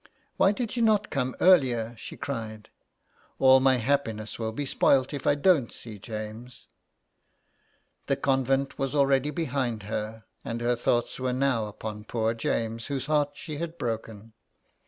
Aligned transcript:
^' 0.01 0.03
Why 0.37 0.51
did 0.51 0.75
you 0.75 0.81
not 0.81 1.11
come 1.11 1.35
earlier?" 1.39 1.93
she 1.95 2.17
cried. 2.17 2.69
148 3.37 3.37
THE 3.37 3.37
EXILE." 3.37 3.47
All 3.47 3.59
my 3.59 3.75
happiness 3.77 4.39
will 4.39 4.51
be 4.51 4.65
spoilt 4.65 5.13
if 5.13 5.27
I 5.27 5.35
don't 5.35 5.71
see 5.71 5.99
James." 5.99 6.67
The 8.07 8.15
convent 8.15 8.79
was 8.79 8.95
already 8.95 9.29
behind 9.29 9.83
her, 9.83 10.25
and 10.43 10.59
her 10.59 10.75
thoughts 10.75 11.19
were 11.19 11.33
now 11.33 11.67
upon 11.67 12.05
poor 12.05 12.33
James, 12.33 12.87
whose 12.87 13.05
heart 13.05 13.33
she 13.35 13.57
had 13.57 13.77
broken. 13.77 14.33